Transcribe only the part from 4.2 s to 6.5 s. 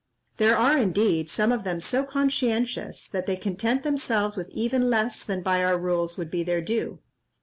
with even less than by our rules would be